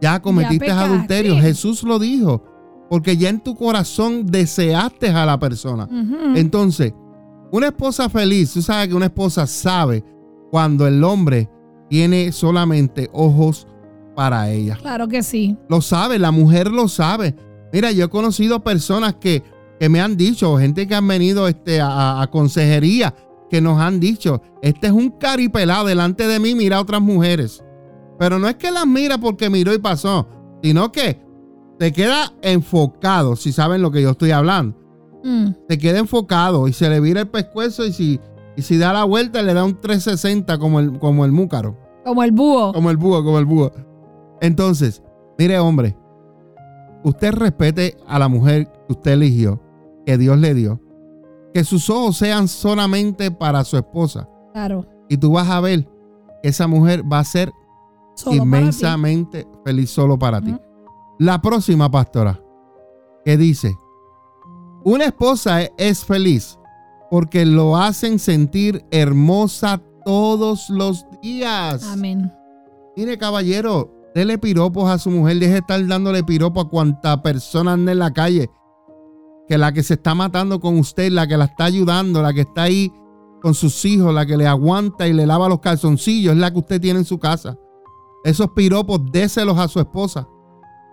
[0.00, 1.36] ya cometiste adulterio.
[1.38, 2.42] Jesús lo dijo
[2.88, 5.88] porque ya en tu corazón deseaste a la persona.
[6.34, 6.92] Entonces,
[7.52, 10.04] una esposa feliz, tú sabes que una esposa sabe
[10.50, 11.50] cuando el hombre
[11.88, 13.66] tiene solamente ojos
[14.14, 14.76] para ella.
[14.80, 15.56] Claro que sí.
[15.68, 17.34] Lo sabe, la mujer lo sabe.
[17.72, 19.42] Mira, yo he conocido personas que,
[19.78, 23.14] que me han dicho, gente que han venido este, a, consejería,
[23.50, 27.62] que nos han dicho, este es un caripelado delante de mí, mira a otras mujeres.
[28.18, 30.28] Pero no es que las mira porque miró y pasó,
[30.62, 31.20] sino que
[31.78, 34.76] se queda enfocado, si saben lo que yo estoy hablando.
[35.22, 35.48] Mm.
[35.68, 38.20] Se queda enfocado y se le vira el pescuezo y si,
[38.56, 41.76] y si da la vuelta le da un 360 como el, como el múcaro.
[42.04, 42.72] Como el búho.
[42.72, 43.72] Como el búho, como el búho.
[44.40, 45.02] Entonces,
[45.38, 45.96] mire hombre,
[47.02, 49.60] usted respete a la mujer que usted eligió,
[50.04, 50.80] que Dios le dio.
[51.56, 54.28] Que sus ojos sean solamente para su esposa.
[54.52, 54.84] Claro.
[55.08, 55.88] Y tú vas a ver
[56.42, 57.50] que esa mujer va a ser
[58.30, 60.54] inmensamente feliz solo para ti.
[61.18, 62.38] La próxima pastora,
[63.24, 63.74] que dice,
[64.84, 66.58] una esposa es feliz
[67.10, 71.84] porque lo hacen sentir hermosa todos los días.
[71.84, 72.30] Amén.
[72.98, 77.72] Mire, caballero, dele piropos a su mujer, deje de estar dándole piropos a cuanta persona
[77.72, 78.50] anda en la calle.
[79.48, 82.42] Que la que se está matando con usted, la que la está ayudando, la que
[82.42, 82.92] está ahí
[83.40, 86.58] con sus hijos, la que le aguanta y le lava los calzoncillos, es la que
[86.58, 87.56] usted tiene en su casa.
[88.24, 90.26] Esos piropos, déselos a su esposa.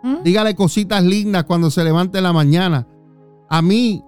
[0.03, 0.23] ¿Mm?
[0.23, 2.87] Dígale cositas lindas cuando se levante en la mañana.
[3.49, 4.03] A mí,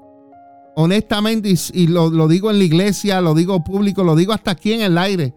[0.76, 4.74] honestamente, y, lo, lo, digo en la iglesia, lo digo público, lo digo hasta aquí
[4.74, 5.34] en el aire.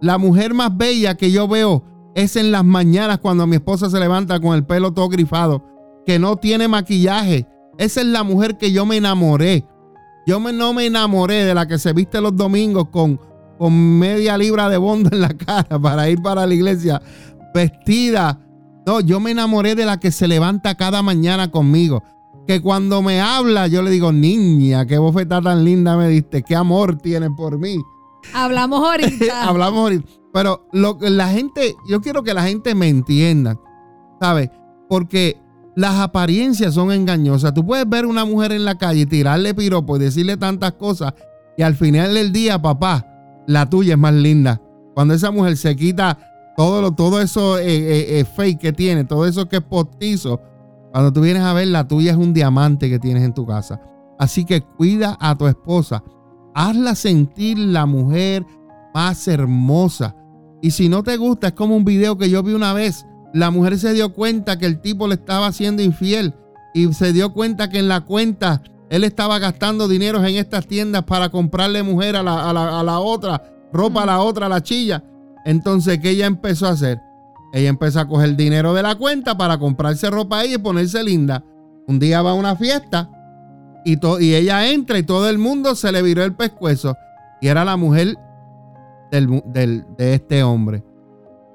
[0.00, 1.82] La mujer más bella que yo veo
[2.14, 5.64] es en las mañanas cuando mi esposa se levanta con el pelo todo grifado,
[6.06, 7.46] que no tiene maquillaje.
[7.78, 9.64] Esa es la mujer que yo me enamoré.
[10.26, 13.18] Yo me, no me enamoré de la que se viste los domingos con,
[13.58, 17.00] con media libra de bondo en la cara para ir para la iglesia,
[17.54, 18.38] vestida
[18.88, 22.02] no, yo me enamoré de la que se levanta cada mañana conmigo.
[22.46, 26.56] Que cuando me habla, yo le digo, niña, qué bofeta tan linda me diste, qué
[26.56, 27.76] amor tienes por mí.
[28.32, 29.46] Hablamos ahorita.
[29.46, 30.08] Hablamos ahorita.
[30.32, 33.60] Pero lo, la gente, yo quiero que la gente me entienda,
[34.22, 34.48] ¿sabes?
[34.88, 35.38] Porque
[35.78, 37.54] las apariencias son engañosas.
[37.54, 41.14] Tú puedes ver una mujer en la calle y tirarle piropo y decirle tantas cosas
[41.56, 43.06] y al final del día, papá,
[43.46, 44.60] la tuya es más linda.
[44.96, 46.18] Cuando esa mujer se quita
[46.56, 50.40] todo, todo eso eh, eh, eh, fake que tiene, todo eso que es postizo,
[50.90, 53.80] cuando tú vienes a ver, la tuya es un diamante que tienes en tu casa.
[54.18, 56.02] Así que cuida a tu esposa.
[56.56, 58.44] Hazla sentir la mujer
[58.92, 60.16] más hermosa.
[60.60, 63.06] Y si no te gusta, es como un video que yo vi una vez.
[63.32, 66.34] La mujer se dio cuenta que el tipo le estaba haciendo infiel
[66.74, 71.04] y se dio cuenta que en la cuenta él estaba gastando dinero en estas tiendas
[71.04, 75.04] para comprarle mujer a la, a la otra, ropa a la otra, a la chilla.
[75.44, 77.00] Entonces, ¿qué ella empezó a hacer?
[77.52, 81.44] Ella empezó a coger dinero de la cuenta para comprarse ropa ahí y ponerse linda.
[81.86, 83.10] Un día va a una fiesta
[83.84, 86.96] y, y ella entra y todo el mundo se le viró el pescuezo.
[87.40, 88.16] Y era la mujer
[89.10, 90.82] de este hombre.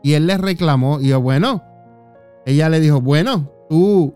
[0.04, 1.64] Y él le reclamó y yo, bueno,
[2.46, 4.14] ella le dijo, bueno, tú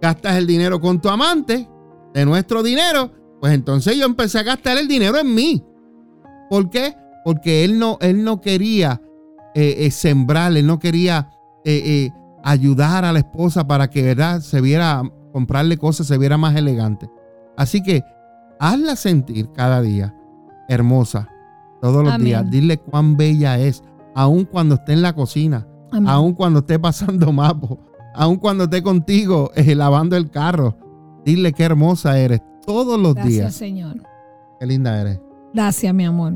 [0.00, 1.68] gastas el dinero con tu amante,
[2.12, 5.64] de nuestro dinero, pues entonces yo empecé a gastar el dinero en mí.
[6.50, 6.94] ¿Por qué?
[7.24, 9.00] Porque él no, él no quería
[9.54, 11.30] eh, eh, sembrar, él no quería
[11.64, 12.10] eh,
[12.42, 14.40] ayudar a la esposa para que ¿verdad?
[14.40, 17.08] se viera, comprarle cosas, se viera más elegante.
[17.56, 18.02] Así que
[18.58, 20.14] hazla sentir cada día
[20.68, 21.28] hermosa,
[21.80, 22.48] todos los días.
[22.50, 23.82] Dile cuán bella es,
[24.18, 25.64] aun cuando esté en la cocina,
[26.06, 27.78] aun cuando esté pasando mapo,
[28.14, 30.76] aun cuando esté contigo lavando el carro.
[31.24, 33.24] Dile qué hermosa eres todos los días.
[33.26, 34.02] Gracias, Señor.
[34.58, 35.20] Qué linda eres.
[35.54, 36.34] Gracias, mi amor.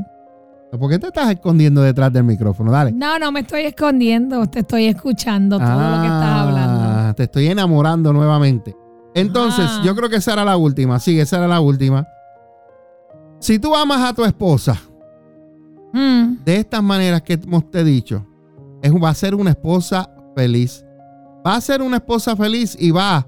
[0.79, 2.71] ¿Por qué te estás escondiendo detrás del micrófono?
[2.71, 2.93] Dale.
[2.93, 4.47] No, no me estoy escondiendo.
[4.47, 7.15] Te estoy escuchando todo lo que estás ah, hablando.
[7.15, 8.77] Te estoy enamorando nuevamente.
[9.15, 9.83] Entonces, ah.
[9.85, 11.01] yo creo que esa era la última.
[11.01, 12.07] Sí, esa era la última.
[13.41, 14.81] Si tú amas a tu esposa
[15.93, 16.45] mm.
[16.45, 18.27] de estas maneras que hemos te dicho,
[18.83, 20.85] es, va a ser una esposa feliz.
[21.47, 23.27] Va a ser una esposa feliz y va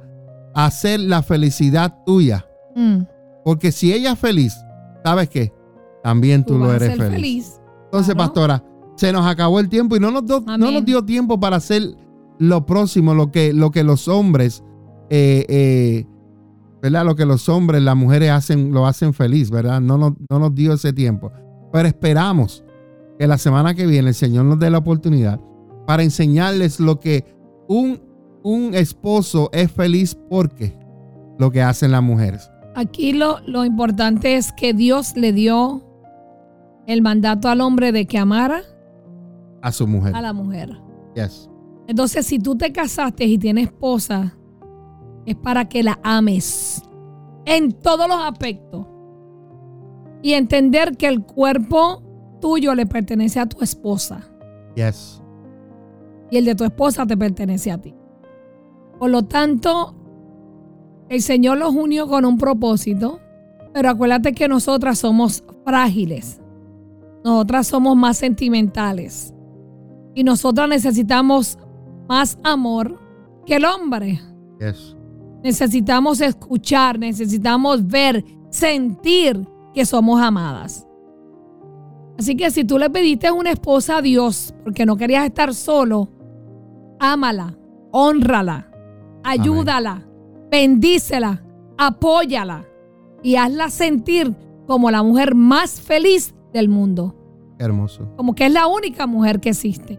[0.55, 2.47] a hacer la felicidad tuya.
[2.75, 3.03] Mm.
[3.45, 4.55] Porque si ella es feliz,
[5.05, 5.53] ¿sabes qué?
[6.03, 7.61] también tú, lo eres feliz.
[7.87, 8.63] Entonces, pastora,
[8.95, 11.83] se nos acabó el tiempo y no nos, no nos dio tiempo para hacer
[12.39, 14.63] lo próximo, lo que, lo que los hombres
[15.11, 16.07] eh, eh,
[16.83, 17.05] ¿verdad?
[17.05, 19.81] Lo que los hombres, las mujeres hacen, lo hacen feliz, ¿verdad?
[19.81, 21.33] No nos, no nos dio ese tiempo.
[21.75, 22.63] Pero esperamos
[23.19, 25.41] que la semana que viene el Señor nos dé la oportunidad
[25.89, 27.25] para enseñarles lo que
[27.67, 28.01] un,
[28.45, 30.79] un esposo es feliz porque
[31.37, 32.49] lo que hacen las mujeres.
[32.77, 35.83] Aquí lo, lo importante es que Dios le dio
[36.87, 38.63] el mandato al hombre de que amara
[39.61, 40.15] a su mujer.
[40.15, 40.81] A la mujer.
[41.17, 41.51] Yes.
[41.89, 44.39] Entonces, si tú te casaste y tienes esposa,
[45.27, 46.85] es para que la ames
[47.47, 48.94] en todos los aspectos.
[50.25, 52.03] Y entender que el cuerpo
[52.41, 54.23] tuyo le pertenece a tu esposa.
[54.75, 55.23] Yes.
[56.31, 57.95] Y el de tu esposa te pertenece a ti.
[58.99, 59.95] Por lo tanto,
[61.11, 63.21] el Señor los unió con un propósito.
[63.75, 66.41] Pero acuérdate que nosotras somos frágiles.
[67.23, 69.35] Nosotras somos más sentimentales.
[70.15, 71.59] Y nosotras necesitamos
[72.09, 72.99] más amor
[73.45, 74.23] que el hombre.
[74.59, 74.97] Yes.
[75.43, 80.87] Necesitamos escuchar, necesitamos ver, sentir que somos amadas.
[82.19, 86.09] Así que si tú le pediste una esposa a Dios porque no querías estar solo,
[87.01, 87.59] ámala,
[87.91, 88.71] honrala,
[89.25, 90.07] ayúdala,
[90.51, 91.45] bendícela,
[91.77, 92.65] apóyala
[93.23, 94.35] y hazla sentir
[94.67, 97.17] como la mujer más feliz del mundo.
[97.59, 98.09] Hermoso.
[98.17, 99.99] Como que es la única mujer que existe.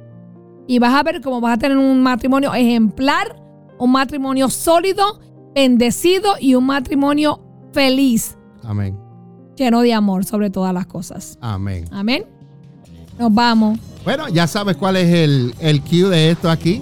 [0.68, 3.42] Y vas a ver cómo vas a tener un matrimonio ejemplar,
[3.78, 5.20] un matrimonio sólido
[5.54, 7.40] bendecido y un matrimonio
[7.72, 8.38] feliz.
[8.64, 9.05] Amén.
[9.58, 11.38] Lleno de amor sobre todas las cosas.
[11.42, 11.86] Amén.
[11.92, 12.26] Amén.
[13.18, 13.80] Nos vamos.
[14.04, 16.82] Bueno, ya sabes cuál es el, el cue de esto aquí.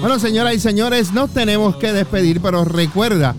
[0.00, 3.34] Bueno, señoras y señores, nos tenemos que despedir, pero recuerda,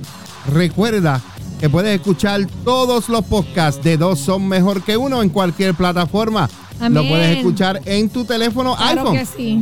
[0.52, 1.22] recuerda
[1.60, 6.50] que puedes escuchar todos los podcasts de dos son mejor que uno en cualquier plataforma.
[6.90, 9.18] Lo puedes escuchar en tu teléfono iPhone,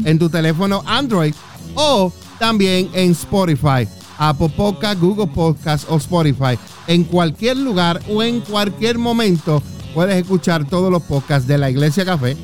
[0.06, 1.34] en tu teléfono Android
[1.76, 3.88] o también en Spotify,
[4.24, 6.58] Apple Podcast, Google Podcast o Spotify.
[6.86, 9.64] En cualquier lugar o en cualquier momento
[9.96, 12.38] puedes escuchar todos los podcasts de la Iglesia Café,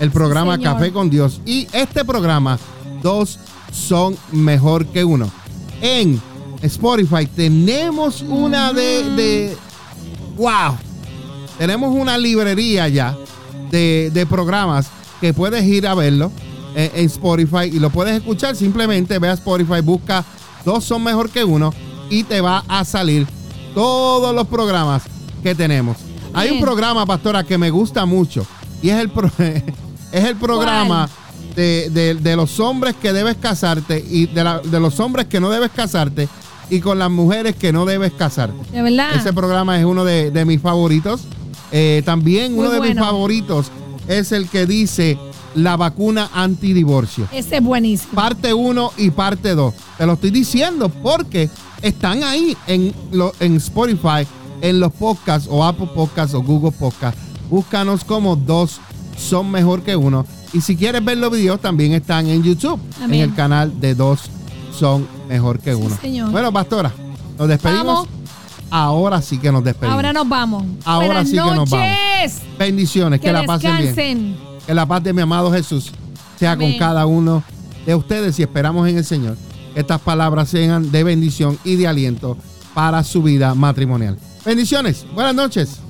[0.00, 2.58] el programa Café con Dios y este programa,
[3.02, 3.38] dos
[3.70, 5.30] son mejor que uno.
[5.82, 6.20] En
[6.62, 9.56] Spotify tenemos una de, de
[10.38, 10.74] wow,
[11.58, 13.14] tenemos una librería ya
[13.70, 14.88] de, de programas
[15.20, 16.32] que puedes ir a verlo
[16.74, 18.56] en, Spotify y lo puedes escuchar.
[18.56, 20.24] Simplemente ve a Spotify, busca
[20.64, 21.72] dos son mejor que uno
[22.08, 23.26] y te va a salir
[23.74, 25.02] todos los programas
[25.42, 25.96] que tenemos.
[26.32, 28.46] Hay un programa, pastora, que me gusta mucho
[28.82, 29.10] y es el,
[30.12, 31.08] es el programa
[31.54, 35.50] de, de, los hombres que debes casarte y de, la, de los hombres que no
[35.50, 36.28] debes casarte
[36.70, 38.58] y con las mujeres que no debes casarte.
[38.70, 39.14] De verdad.
[39.14, 41.22] Ese programa es uno de, mis favoritos.
[41.72, 43.70] Eh, también uno de mis favoritos
[44.08, 45.18] es el que dice
[45.54, 47.28] la vacuna antidivorcio.
[47.32, 48.14] Ese es buenísimo.
[48.14, 49.74] Parte 1 y parte 2.
[50.00, 51.50] Te lo estoy diciendo porque
[51.82, 52.94] están ahí en,
[53.38, 54.26] en Spotify,
[54.62, 57.20] en los podcasts o Apple Podcasts o Google Podcasts.
[57.50, 58.80] Búscanos como dos
[59.18, 60.24] son mejor que uno.
[60.54, 64.30] Y si quieres ver los videos, también están en YouTube, en el canal de dos
[64.74, 65.94] son mejor que uno.
[66.30, 66.90] Bueno, pastora,
[67.38, 68.08] nos despedimos.
[68.70, 69.96] Ahora sí que nos despedimos.
[69.96, 70.64] Ahora nos vamos.
[70.86, 71.88] Ahora sí que nos vamos.
[72.58, 74.36] Bendiciones, que, la pasen bien.
[74.66, 75.92] Que la paz de mi amado Jesús
[76.38, 77.42] sea con cada uno
[77.84, 81.86] de ustedes y esperamos en el Señor que estas palabras sean de bendición y de
[81.86, 82.36] aliento
[82.74, 84.18] para su vida matrimonial.
[84.44, 85.06] Bendiciones.
[85.14, 85.80] Buenas noches.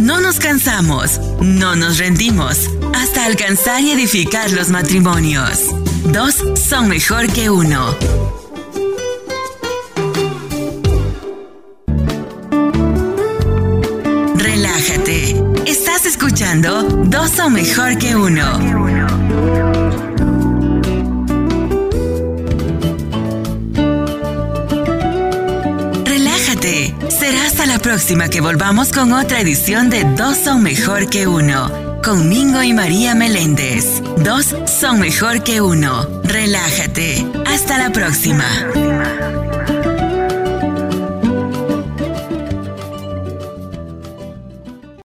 [0.00, 5.62] No nos cansamos, no nos rendimos, hasta alcanzar y edificar los matrimonios.
[6.12, 7.94] Dos son mejor que uno.
[15.66, 20.05] Estás escuchando Dos son mejor que uno.
[27.26, 31.98] Será hasta la próxima que volvamos con otra edición de Dos son mejor que uno.
[32.00, 34.00] Con Mingo y María Meléndez.
[34.18, 36.06] Dos son mejor que uno.
[36.22, 37.26] Relájate.
[37.44, 38.46] Hasta la próxima.